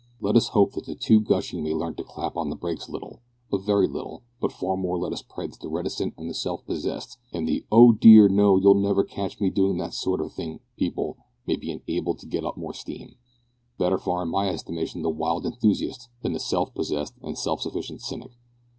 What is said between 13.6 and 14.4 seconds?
Better far in